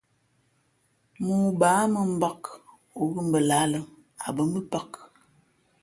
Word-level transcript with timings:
Mōō 1.25 1.49
baā 1.59 1.81
mᾱ 1.93 2.01
mbāk, 2.13 2.41
o 2.99 3.01
ghʉ̂ 3.11 3.21
mbα 3.27 3.39
lahā 3.49 3.65
lᾱ, 3.73 3.81
a 4.25 4.27
bᾱ 4.35 4.41
mbʉ̄pāk. 4.49 4.89